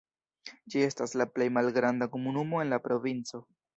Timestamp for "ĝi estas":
0.75-1.13